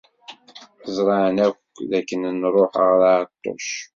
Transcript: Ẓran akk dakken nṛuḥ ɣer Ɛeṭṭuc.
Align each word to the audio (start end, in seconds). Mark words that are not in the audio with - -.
Ẓran 0.95 1.37
akk 1.45 1.61
dakken 1.89 2.21
nṛuḥ 2.41 2.73
ɣer 2.83 2.99
Ɛeṭṭuc. 3.19 3.67